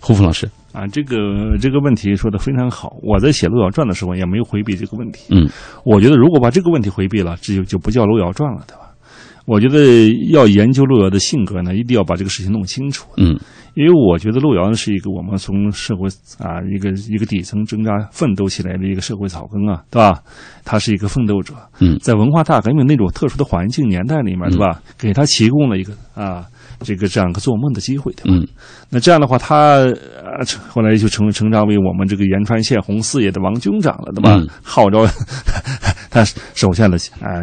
[0.00, 2.96] 胡峰老师，啊，这个这个问题说的非常好。
[3.02, 5.26] 我在写《路遥传》的时候也没有回避这个问题。
[5.30, 5.48] 嗯，
[5.84, 8.87] 我觉得如果把这个问题回避了，这就就不叫《路遥传》了，对吧？
[9.48, 13.08] 我觉得要研究路遥的性格呢，一定要把这个事情弄清楚。
[13.16, 13.34] 嗯，
[13.72, 16.06] 因为我觉得路遥呢是一个我们从社会
[16.38, 20.20] 啊一个一个底层挣扎奋斗起来的一个社会草根啊，对吧？
[20.66, 21.54] 他是一个奋斗者。
[21.80, 24.82] 嗯在文化大革命那种特殊的环境年代里面，对吧？
[24.98, 26.44] 给他提供了一个啊
[26.80, 28.36] 这个这样一个做梦的机会，对吧？
[28.36, 28.46] 嗯
[28.90, 34.36] 那这样的话，他呃后来就成成长为我们这个延川县红四野的王军长了，对吧？
[34.36, 35.06] 嗯号召
[36.10, 36.22] 他
[36.54, 37.40] 手下的啊、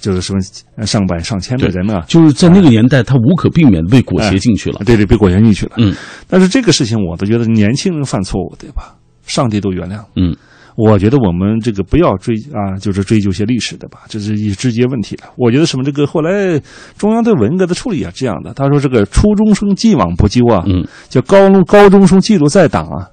[0.00, 0.40] 就是什么
[0.86, 4.80] 上百上千的人啊，就是在那个年代，他无可避免的被裹挟进去了。
[4.86, 5.72] 对对，被裹挟进去了。
[5.78, 5.92] 嗯，
[6.28, 8.94] 但是这个事情，我都觉得年轻人犯错误，对吧？
[9.26, 9.98] 上帝都原谅。
[10.14, 10.34] 嗯，
[10.76, 15.24] 我觉得我们这个不要追啊，就是追究些历史的吧，这是一直接问题了。
[15.36, 16.60] 我觉得什么这个后来
[16.96, 23.08] 中央对文革的处理啊，这样的，他说这个初中生既往不咎啊，嗯，叫高高中生记录在党啊，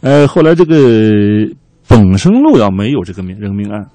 [0.00, 0.74] 呃，后来这个
[1.86, 3.86] 本身路遥没有这个命人命案。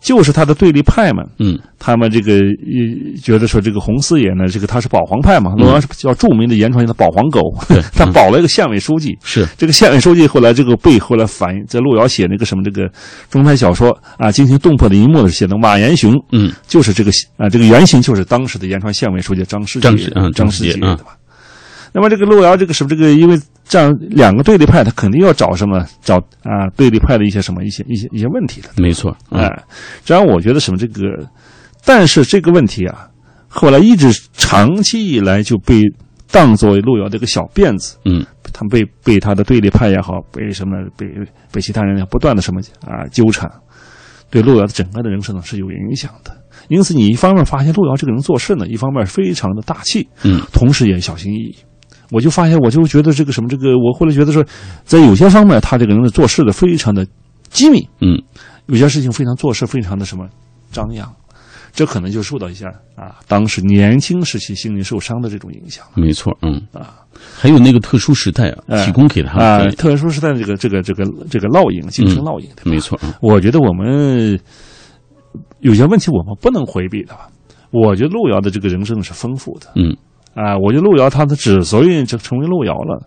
[0.00, 7.40] 就是他的对立派们，嗯，他们这个呃觉得说这个洪四爷呢，这个他是保皇派嘛，洛阳是叫著名的言传的保皇狗，
[7.94, 9.46] 他保了一个县委书记，是。
[9.56, 12.88] 这个县委书记后来这个被后来反映在路遥写那个什么这个
[13.28, 21.16] 中篇小说啊，惊心动魄的一幕的写的马延雄，嗯，就是这个啊这个原型就是当时的延川县委书记张世张世嗯张世杰对吧？
[21.92, 29.46] 那么这个路遥这个什么这个因为这样两个对立派，他肯定要找什么找啊对立派的一些什么一些一些一些问题的，没错，哎，
[30.04, 31.02] 这样我觉得什么这个，
[31.84, 33.08] 但是这个问题啊，
[33.46, 35.82] 后来一直长期以来就被
[36.30, 41.06] 当作为路遥的一个小辫子，嗯，他们被被他的对立派也好，被什么被
[41.52, 43.50] 被其他人也不断的什么啊纠缠，
[44.30, 46.34] 对路遥的整个的人生呢是有影响的。
[46.68, 51.56] 因此，你一方面发现路遥这个人做事呢，一方面非常的大气，嗯，同时也小心翼翼。
[52.10, 54.44] 我就发现，我就觉得这个什么，这个我后来觉得说，
[54.84, 57.06] 在有些方面，他这个人的做事的非常的
[57.50, 58.20] 机敏，嗯，
[58.66, 60.26] 有些事情非常做事非常的什么
[60.72, 61.10] 张扬，
[61.72, 62.64] 这可能就受到一些
[62.96, 65.84] 啊，当时年轻时期心灵受伤的这种影响。
[65.94, 67.00] 没错，嗯啊，
[67.38, 72.70] 还有那个特殊时代啊，哎提供给他啊对，特殊时代的这个这个这个这个烙印，精神烙印，对吧？
[72.70, 74.38] 没错，嗯我觉得我们
[75.60, 77.28] 有些问题我们不能回避的吧。
[77.70, 79.94] 我觉得路遥的这个人生是丰富的，嗯
[80.38, 83.02] 啊，我觉得路遥他的之所以就成为路遥了，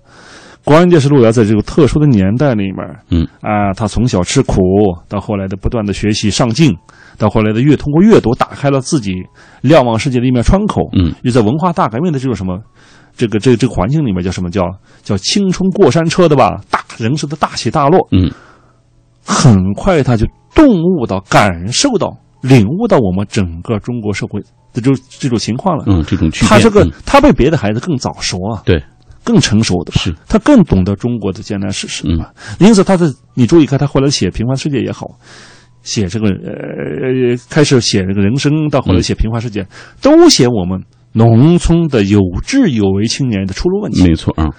[0.65, 2.77] 关键是路遥在这个特殊的年代里面，
[3.09, 4.59] 嗯啊，他从小吃苦，
[5.07, 6.75] 到后来的不断的学习上进，
[7.17, 9.13] 到后来的阅通过阅读打开了自己
[9.61, 12.59] 瞭望世界的一面窗口，嗯，又在文化大革命的这种什么。
[13.15, 14.63] 这个这个这个环境里面叫什么叫
[15.03, 16.61] 叫青春过山车的吧？
[16.69, 18.31] 大人生的大起大落，嗯
[19.25, 25.83] 很快他就顿悟到、感受到、领悟到我们整个中国社会的这种这种情况了。
[25.87, 28.83] 嗯，这种他这个嗯他比别的孩子更早熟啊，对，
[29.23, 32.19] 更成熟的吧是他更懂得中国的艰难事实嗯。
[32.59, 35.07] 因此，他的你注意看，他后来写《平凡世界》也好，
[35.83, 39.63] 写这个呃开始写这个人生，到后来写《平凡世界》，
[40.01, 40.81] 都写我们
[41.13, 44.03] 农村的有志有为青年的出路问题。
[44.03, 44.49] 没错啊，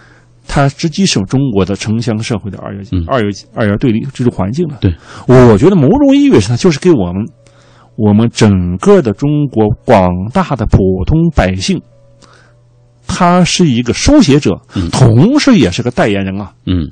[0.47, 4.79] 它直接是中国的城乡社会的二元、嗯二元二元对立这种环境了。
[4.81, 4.95] 对，
[5.27, 7.25] 我觉得某种意义上，它就是给我们
[7.97, 11.81] 我们整个的中国广大的普通百姓，
[13.07, 14.91] 他是一个书写者，嗯。
[14.91, 16.91] 同时也是个代言人啊，嗯，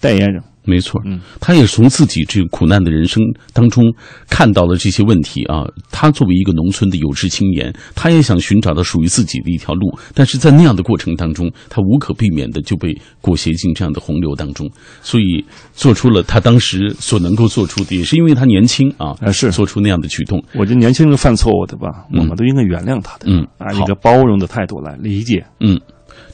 [0.00, 0.42] 代言人。
[0.64, 3.84] 没错，嗯，他也从自己这个苦难的人生当中
[4.28, 5.64] 看到了这些问题啊。
[5.90, 14.66] 他作为一个农村的有志青年，他也想寻找到属于自己的一条路，但是在那样的过程当中，他无可避免的就被裹挟进这样的洪流当中，
[15.02, 15.44] 所以
[15.74, 19.50] 做出了他当时所能够做出的，也是因为他年轻啊，啊是。
[19.50, 20.42] 做出那样的举动。
[20.54, 22.20] 我觉得年轻人犯错误的吧，嗯。
[22.20, 23.44] 我们都应该原谅他的，嗯。
[23.58, 25.44] 啊，一个包容的态度来理解。
[25.58, 25.78] 嗯，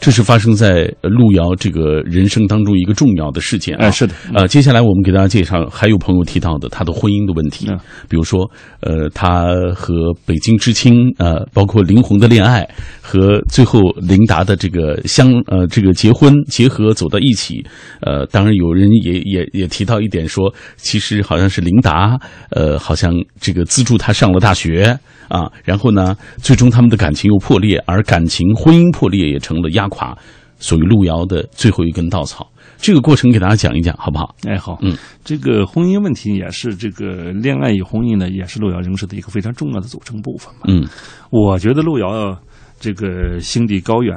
[0.01, 3.87] 这是发生在呃路遥这个人生当中一个重要的事件啊。
[3.87, 7.79] 哎，是的，呃，接下来我们给大家介绍，还有朋友提到的他的婚姻的问题，嗯
[8.09, 12.69] 比如说，呃，他和北京知青，呃，包括林红的恋爱，
[13.01, 17.65] 和最后林达的这个相，呃，这个结婚结合走到一起，
[18.01, 22.19] 呃，当然有人也也也提到一点说，其实好像是林达，
[22.51, 30.17] 呃，好像这个资助他上了大学啊，然后呢，最终他们的感情又破裂，而感情婚姻破裂也成了压垮
[30.59, 32.51] 属于路遥的最后一根稻草。
[32.79, 34.35] 这个过程给大家讲一讲，好不好？
[34.47, 34.95] 哎，好，嗯，
[35.25, 40.61] 这个婚姻问题也是这个恋爱与婚姻呢，也是路遥人生的一个非常重要的组成部分嘛。
[40.69, 40.87] 嗯
[41.31, 42.39] 我觉得路遥
[42.79, 44.15] 这个心地高远，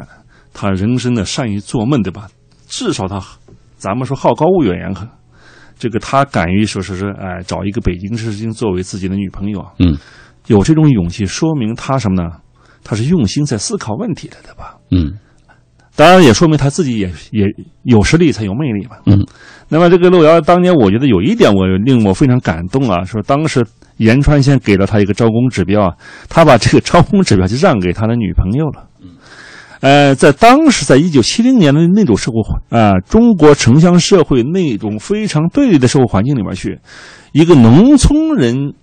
[0.54, 2.28] 他人生的善于做梦，对吧？
[2.68, 3.24] 至少他，
[3.78, 5.08] 咱们说好高骛远也很，
[5.78, 9.98] 这个他敢于说是是哎找一个北京知青作为自己的女朋友，嗯
[10.48, 12.30] 有这种勇气，说明他什么呢？
[12.84, 14.76] 他是用心在思考问题的，对吧？
[14.92, 15.18] 嗯
[16.00, 17.46] 当然也说明他自己也也
[17.84, 18.96] 有实力才有魅力嘛。
[19.06, 19.22] 嗯，
[19.68, 23.66] 那么这个路遥当年，我觉得有一点我令我非常感动啊，说当时
[23.98, 25.94] 延川县给了他一个招工指标啊，
[26.30, 28.86] 他把这个招工指标就让给他的女朋友了。
[29.02, 29.10] 嗯
[29.82, 36.80] 呃，在当时，在一九七零年的那种社会啊、中国城乡社会那种非常对立的社会环境里面去，
[37.34, 38.74] 一个农村人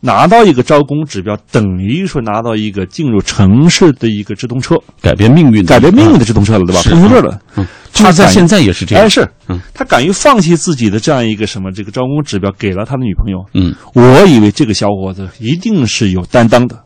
[0.00, 6.80] 拿到一个招工指标，等于说拿到一个进入城市的一个直通车，改变命运的，改变命运的直通车了，对吧？
[6.80, 7.38] 是通车了。
[7.56, 9.08] 嗯，就是在现在也是这样哎，。
[9.08, 13.44] 是嗯，他敢于放弃自己的这样一个什么这个招工指标，给了他的女朋友。
[13.52, 16.82] 嗯我以为这个小伙子一定是有担当的，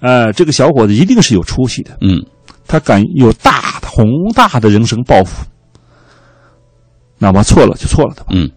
[0.00, 2.22] 呃，这个小伙子一定是有出息的，嗯
[2.66, 5.46] 他敢有大宏大的人生抱负。
[7.18, 8.26] 哪怕错了就错了，对吧？
[8.32, 8.50] 嗯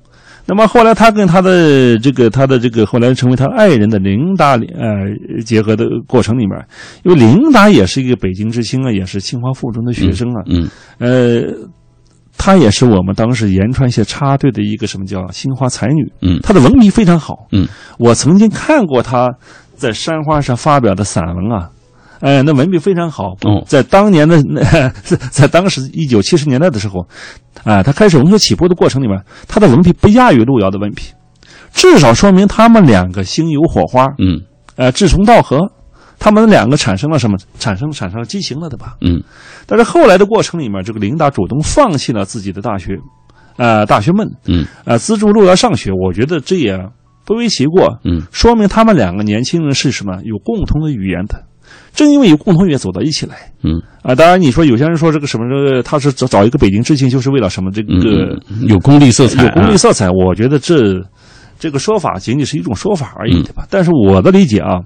[0.50, 6.58] 那么后来他跟他的这个他的这个后来成为他爱人的琳达呃结合的过程里面，
[7.04, 11.44] 因为琳达也是一个北京之星啊，也是清华附中的学生啊，嗯呃，
[12.36, 16.40] 她也是我们当时延川县插队的一个什么叫新华才女，嗯。
[16.42, 17.68] 她的文笔非常好，嗯，
[18.00, 19.30] 我曾经看过她
[19.76, 21.70] 在山花上发表的散文啊。
[22.20, 23.30] 哎，那文笔非常好。
[23.46, 24.62] 哦在当年的那，
[25.32, 27.08] 在当时一九七十年代的时候，
[27.64, 31.04] 啊，他开始文学起步的过程里面，他的文笔不亚于路遥的文笔，
[31.74, 34.42] 至少说明他们两个心有火花，嗯
[34.76, 35.72] 呃，志同道合，
[36.20, 37.38] 他们两个产生了什么？
[37.60, 38.98] 产生产生了激情了，对吧？
[39.02, 39.22] 嗯
[39.66, 42.98] 但是后来的过程里面，这个琳达主动放弃了自己的大学，
[43.58, 45.92] 呃，大学梦，嗯呃，资助路遥上学。
[45.92, 46.78] 我觉得这也
[47.26, 51.44] 不为其过，嗯说明他们两个年轻人是什么有共同的语言的。
[51.94, 54.16] 正因为有共同语言，走到一起来嗯啊。
[54.16, 60.10] 当然，你说有些人说这个什么，这个他是找找一个北京知青，就是为了什么这个、有功利色彩，有功利啊色彩。
[60.10, 61.02] 我觉得这
[61.60, 63.68] 这个说法仅仅是一种说法而已，嗯对吧？
[63.70, 64.80] 但是我的理解啊，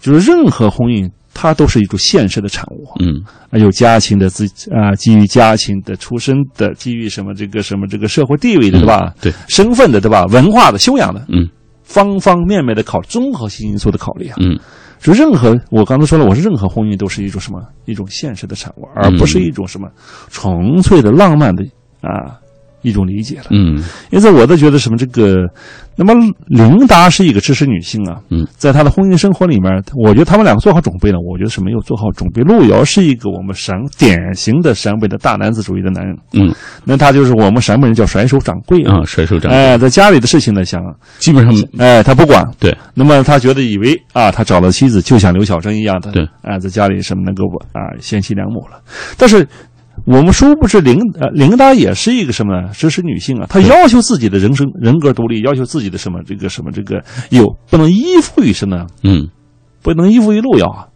[0.00, 2.84] 就是任何婚姻，它都是一种现实的产物。
[3.00, 9.14] 嗯啊，有家庭的自啊，基于家庭的出身的，基于什么这个什么这个社会地位的，对吧？
[9.20, 10.26] 对，身份的，对吧？
[10.26, 11.48] 文化的、修养的，嗯
[11.84, 14.36] 方方面面的考综合性因素的考虑啊。
[14.40, 14.58] 嗯
[15.04, 19.86] 就任何我刚才说了，我是任何婚姻都是一种什么一种现实的产物，而不是一种什么
[20.30, 21.62] 纯粹的浪漫的
[22.00, 22.40] 啊
[22.84, 23.46] 一种理解了。
[23.50, 25.44] 嗯因此，我都觉得什么这个，
[25.96, 26.14] 那么
[26.46, 31.18] 琳达是一个知识女性啊，嗯，在她的婚姻生活里面，我觉得他们两个做好准备了。
[31.18, 32.42] 我觉得是没有做好准备。
[32.42, 40.80] 路遥是一个我们陕典型的陕北的大男子主义的男人，嗯那他就是我们陕北人叫甩手掌柜啊，甩手掌柜，哎，在家里的事情呢，想，
[41.18, 42.44] 基本上哎，他不管。
[42.60, 48.80] 对，那么他觉得以为啊，他找了妻子就像刘晓珍一样的，对，啊，在家里什么能够啊贤妻良母了。
[49.16, 49.46] 但是
[50.04, 58.86] 我们殊不知琳呃琳达也是一个什么呢知识女性啊，她要求自己的人生人格独立，要求自己的什么这个什么这个有不能依附于什么呢？
[59.02, 59.28] 嗯
[59.82, 60.86] 不能依附于路遥啊。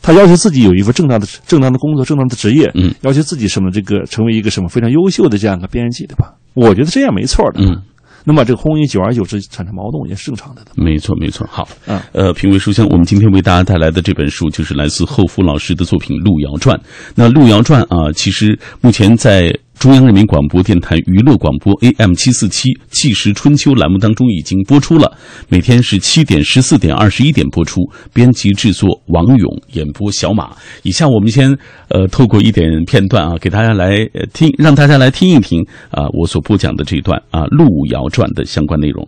[0.00, 6.34] 她要求自己有一份正当的正当的工作、正当的职业，嗯，要求自己什么这个成为一个什么非常优秀的这样一个编辑，对吧？
[6.54, 7.60] 我觉得这样没错的。
[7.62, 7.80] 嗯，
[8.24, 10.62] 那么这个婚姻久而久之产生矛盾也是正常的。
[10.74, 11.46] 没错没错。
[11.50, 16.76] 好，嗯呃，品味书香，我们今天为大家带来的这本书就是来自厚夫老师的作品《路遥传》。
[17.14, 19.52] 那《路遥传》啊，其实目前在
[19.82, 25.10] 中央人民广播电台娱乐广播 AM 七四七《纪实春秋》栏目当中已经播出了，
[25.48, 27.80] 每天是七点、十四点、二十一点播出。
[28.14, 30.54] 编辑制作王勇，演播小马。
[30.84, 31.50] 以下我们先
[31.88, 39.04] 呃透过一点片段啊，给大家来听，让大家来听一听啊我所播讲的这段啊《路遥传》的相关内容。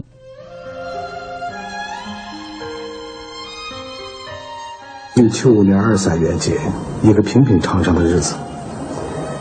[5.14, 6.58] 一七五年二三元节，
[7.04, 8.34] 一个平平常常的日子，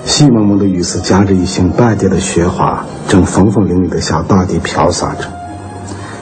[0.06, 5.32] 细蒙蒙的雨丝夹着一星半点的雪花，正风风凛凛地向大地飘洒着。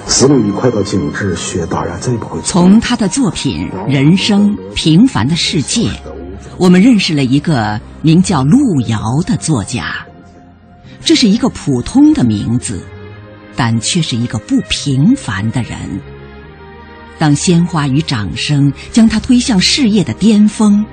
[0.08, 2.39] 思路已快到精致，雪当然再不会。
[2.41, 5.89] 从他的作品《人生平凡的世界》，
[6.58, 10.06] 我们认识了一个名叫路遥的作家。
[11.04, 12.84] 这是一个普通的名字，
[13.56, 15.78] 但却是一个不平凡的人。
[17.17, 20.86] 当鲜花与掌声将他推向事业的巅峰，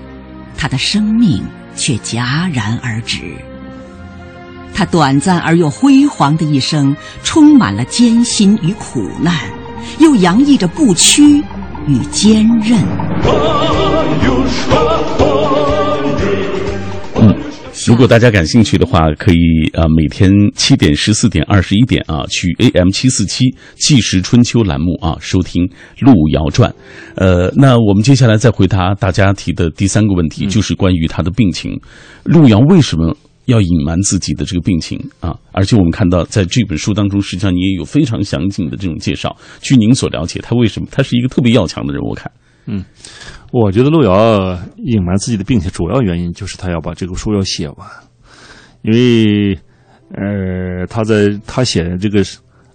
[0.56, 1.42] 他的生命
[1.78, 3.22] 却戛然而止。
[4.74, 9.34] 他短暂而又辉煌的一生，充满了艰辛与苦难，
[9.98, 11.42] 又洋溢着不屈
[11.86, 12.78] 与坚韧。
[17.86, 23.44] 如果大家感兴趣的话，可以啊、呃每天七点、十四点、二十一点啊，去 AM 七四七
[23.76, 25.64] 《纪实春秋》栏目啊收听
[26.00, 26.70] 《路遥传》。
[27.14, 31.78] 呃，那我们接下来再回答大家提的第三个问题，就是关于他的病情。
[32.24, 35.34] 路遥为什么要隐瞒自己的这个病情啊？
[35.52, 39.36] 而且我们看到在这本书当中，实际上你也有非常详尽的这种介绍。
[39.60, 42.02] 据您所了解，他为什么他是一个特别要强的人？
[42.02, 42.30] 我看，
[42.68, 42.84] 嗯
[43.50, 47.88] 我觉得路遥隐瞒自己的病情，主要原因就是他要把这个书要写完，
[48.82, 49.58] 因为
[50.14, 52.22] 呃，他在他写这个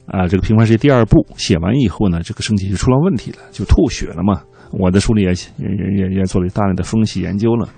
[0.05, 4.41] 啊、这个《平凡世界》第二部写完以后呢，这个身体就出了问题了，就吐血了嘛。
[4.71, 7.69] 我的书里也也也也也做了大量的分析研究了。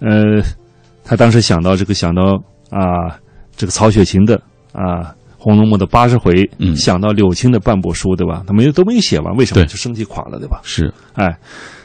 [0.00, 0.42] 呃，
[1.02, 2.22] 他当时想到这个想到
[2.70, 3.16] 啊，
[3.56, 4.34] 这个曹雪芹的
[4.72, 8.44] 啊红楼梦》的八十回，嗯想到柳青的半部书，对吧？
[8.46, 10.60] 他没有都没有写完，为什么就生气垮了，对吧？
[10.62, 11.34] 是，哎，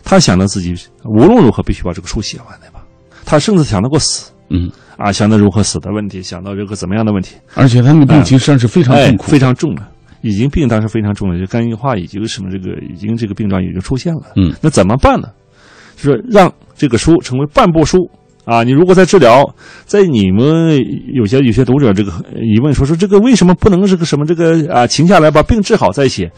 [0.03, 2.83] 他想到自己无论如何必须把这个书写完，对吧？
[3.25, 9.81] 他甚至想到过死嗯，啊，想到如何死的问题，想到这个怎么样的问题，而且他那个病情实际上是非常哎痛，苦，非常重的，
[10.21, 14.33] 已经病当时非常重了，就肝硬化已经什么这个已经这个病状已经出现了。
[14.35, 15.29] 嗯，那怎么办呢？
[15.95, 17.97] 就是让这个书成为半部书
[18.45, 18.63] 啊！
[18.63, 19.43] 你如果在治疗，
[19.85, 20.79] 在你们
[21.13, 26.31] 有些有些读者这个疑问说说这个为什么不能这个什么这个啊停下来把病治好再写？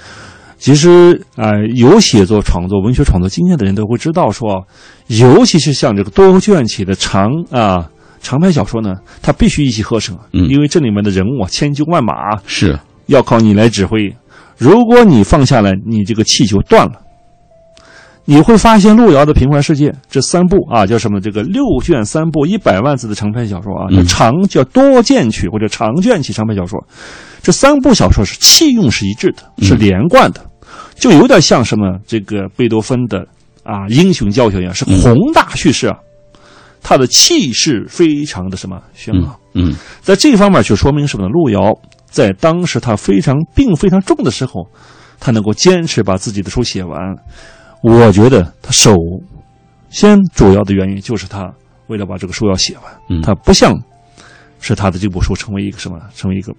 [0.58, 4.66] 其实啊、有写作创作文学创作经验的人都会知道说，
[5.06, 7.88] 尤其是像这个多卷起的长啊
[8.22, 14.12] 长篇小说呢，它必须一气呵成因为这里面的人物啊千军万马啊，是，要靠你来指挥。
[14.58, 16.94] 如果你放下来，你这个气就断了。
[18.30, 21.22] 你会发现路遥的《平凡世界》这三部啊，叫什么？
[21.22, 26.78] 这个六卷三部一百万字的长篇小说啊，长叫多卷曲或者长卷起长篇小说。
[27.42, 30.42] 这三部小说是气用是一致的，是连贯的，
[30.96, 33.26] 就有点像什么这个贝多芬的
[33.64, 35.96] 啊英雄教学一样，是宏大叙事啊，
[36.84, 39.40] 他的气势非常的什么轩嗯昂。
[39.54, 41.30] 嗯在这方面就说明什么呢？
[41.30, 41.74] 路遥
[42.12, 44.68] 在当时他非常病非常重的时候，
[45.18, 47.00] 他能够坚持把自己的书写完。
[47.82, 48.96] 我觉得他首
[49.90, 51.54] 先主要的原因就是他
[51.88, 53.74] 为了把这个书要写完，嗯，他不像
[54.60, 56.54] 是他的这部书成为一个什么，成为一个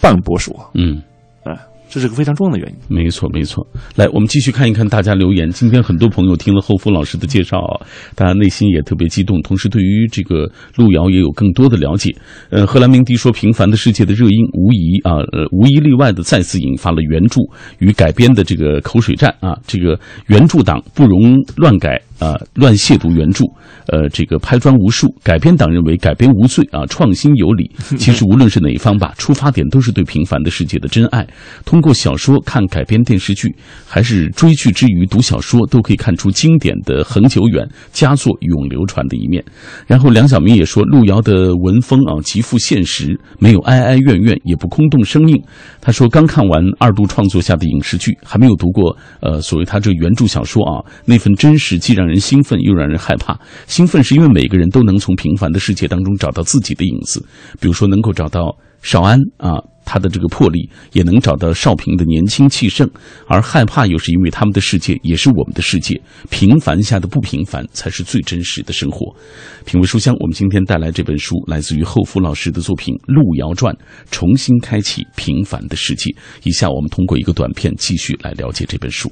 [0.00, 1.02] 半部书啊，嗯。
[1.44, 1.56] 哎，
[1.88, 2.76] 这是个非常重要的原因。
[2.88, 3.66] 没错，没错。
[3.96, 5.50] 来，我们继续看一看大家留言。
[5.50, 12.14] 今天很多朋友听了厚夫老师的介绍啊，大家内心也特别激动，同时对于这个路遥也有更多的了解。
[12.50, 17.40] 呃，荷兰鸣笛说，《平凡的世界》的热映无疑啊，呃，无一例外的再次引发了原著
[17.78, 19.56] 与改编的这个口水战啊。
[19.66, 23.44] 这个原著党不容乱改啊，乱亵渎原著，
[23.86, 27.70] 呃，这个拍砖无数；改编党认为改编无罪啊，创新有理。
[27.96, 31.26] 其实无论是哪一方吧，出发点都是对平凡的世界的真爱。
[31.64, 33.54] 通过小说看改编电视剧，
[33.86, 39.44] 还是追剧之余读小说，都可以看出经典的恒久远、佳作永流传的一面。
[39.86, 45.40] 然后梁晓明也说，路遥的文风啊极富现实，没有哀哀怨怨，也不空洞生硬。
[45.80, 53.38] 他说刚看完二度创作下的影视剧，还没有读过呃所谓他这原著小说啊，那份真实既让人兴奋又让人害怕。
[53.66, 57.24] 兴奋是因为每个人都能从平凡的世界当中找到自己的影子，
[57.60, 59.58] 比如说能够找到少安啊。
[59.90, 62.86] 他的这个魄力，也能找到少平的年轻气盛，
[63.26, 65.98] 而害怕又是因为他们的世界也是我们的世界，
[66.28, 69.16] 平凡下的不平凡才是最真实的生活。
[69.64, 73.74] 品味书香，我们今天带来这本书，来自于厚夫老师的作品《路遥传》，
[74.10, 76.14] 重新开启平凡的世界。
[76.42, 79.10] 以下我们通过一个短片继续来了解这本书。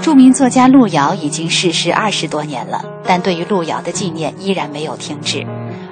[0.00, 5.44] 著名作家路遥已经逝世二十多年了，但对于路遥的纪念依然没有停止。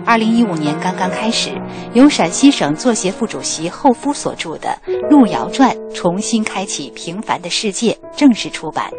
[0.06, 1.50] 二零一五年刚刚开始，
[1.94, 4.68] 由陕西省作协副主席厚夫所著的
[5.08, 8.90] 《路遥传》重新开启平凡的世界正式出版。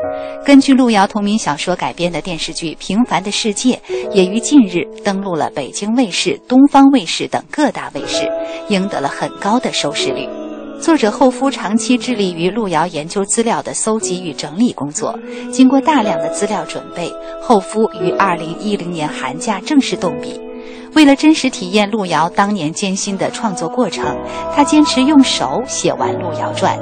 [0.43, 3.79] 根据路遥同名小说改编的电视剧《平凡的世界》
[4.11, 8.27] 也于近日登陆了北京卫视、东方卫视等各大卫视，
[8.69, 10.27] 赢得了很高的收视率。
[10.79, 15.17] 作者后夫长期致力于路遥研究资料的搜集与整理工作，
[15.51, 17.11] 经过大量的资料准备，
[17.41, 20.39] 后夫于二零一零年寒假正式动笔。
[20.93, 24.15] 为了真实体验路遥当年艰辛的创作过程，
[24.55, 26.77] 他坚持用手写完《路遥传》。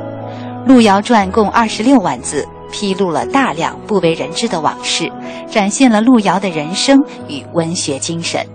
[0.68, 5.12] 《路遥传》共二十六万字，披露了大量不为人知的往事，
[5.50, 8.46] 展现了路遥的人生与文学精神。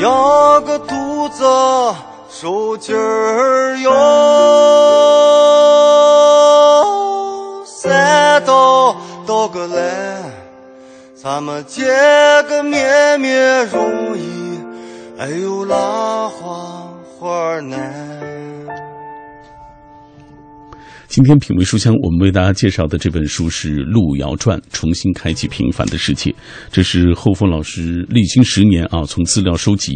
[0.00, 1.44] 压个肚子
[2.28, 3.90] 受劲儿哟，
[9.48, 10.22] 个来，
[11.14, 11.86] 咱们见
[12.48, 14.60] 个面面容易，
[15.18, 16.88] 哎呦拉花
[17.18, 18.45] 花难。
[21.16, 26.30] 今天品味书香，我们为大家介绍的这本书是《路遥传》，重新开启平凡的世界。
[26.70, 29.94] 这是后峰老师历经十年啊，从资料收集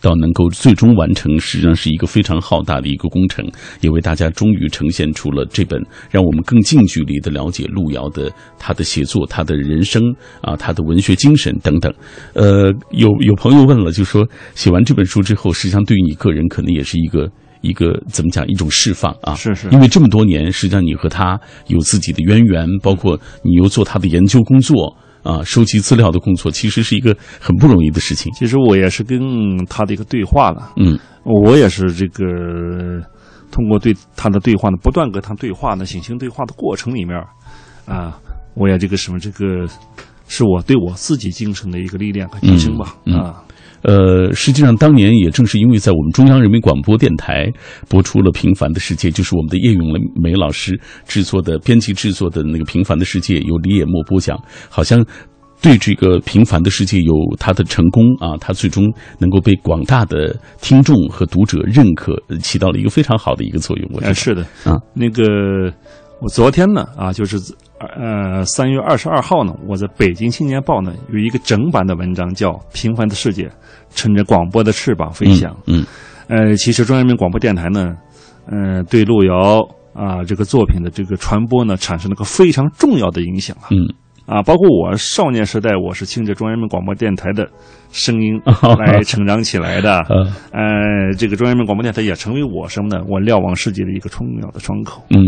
[0.00, 3.46] 到能够最终完成，实际上是一个非常浩大的一个工程，
[3.82, 5.78] 也为大家终于呈现出了这本
[6.10, 10.02] 让我们更近距离的了解路遥的他的写作、他的人生
[10.40, 11.92] 啊、他的文学精神等等。
[12.32, 17.30] 呃，有有朋友问了，就说写完这本书之后，实际上对于你个人可能也是一个。
[17.62, 19.34] 一个怎么讲一种释放啊？
[19.34, 19.68] 是是。
[19.70, 28.30] 因为这么多年，实际上你和他有自己的渊源，包括你又做他的研究工作啊，收集资料的工作，其实是一个很不容易的事情。
[28.34, 29.18] 其实我也是跟
[29.66, 30.98] 他的一个对话了，嗯。
[31.24, 32.24] 我也是这个
[33.52, 37.16] 通过对他的对话呢，不断跟他对话呢，进行对话的过程里面，
[37.86, 38.18] 啊，
[38.54, 39.64] 我也这个什么这个，
[40.26, 43.20] 是我对我自己精神的一个历练和提升吧，嗯嗯。
[43.20, 43.44] 啊，
[43.82, 47.50] 呃，实际上当年也正是因为在我们中央人民广播电台
[47.88, 54.36] 播出了《平凡的世界》，就是我们的叶咏梅老师制作的、编辑制作的那个《平凡的世界》，由李野墨播讲，
[54.68, 55.04] 好像。
[55.60, 63.88] 对这个平凡的世界有它的成功啊，它最终能够被广大的听众和读者认可，起到了一个非常好的一个作用。
[63.94, 65.72] 我觉得是的啊，那个
[66.22, 67.36] 我昨天呢啊，就是
[67.80, 73.48] 呃三月二十二号呢，我在北京青年报呢有一个整版的文章叫《平凡的世界》，
[73.90, 75.52] 乘着广播的翅膀飞翔。
[75.66, 75.84] 嗯，
[76.28, 77.96] 呃，其实中央人民广播电台呢，
[78.46, 79.60] 嗯，对路遥
[79.94, 83.66] 啊这个作品的这个传播呢，产生了个非常重要的影响啊。
[83.70, 83.92] 嗯。
[84.24, 87.50] 啊，包括我少年时代，我是听着中央人民广播电台的
[87.92, 88.40] 声音
[88.78, 89.98] 来成长起来的。
[90.50, 93.04] 呃，这个中央人民广播电台也成为我什么呢？
[93.08, 95.04] 我瞭望世界的一个重要的窗口。
[95.10, 95.20] 嗯，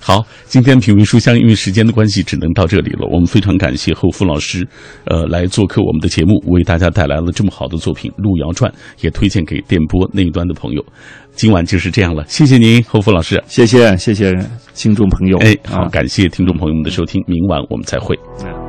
[0.00, 3.08] 好，今天品味书香，因为时间的关系，只能到这里了。
[3.10, 4.66] 我们非常感谢侯福老师，
[5.06, 10.84] 呃，来做客我们的节目，为大家带来了这么好的作品《路遥传》，也推荐给电波那一端的朋友。
[11.34, 14.36] 今晚就是这样了，谢谢您，侯福老师，谢谢，谢谢
[14.74, 18.14] 听众朋友，哎，好，感谢听众朋友们的收听，明晚我们再会。
[18.44, 18.61] 嗯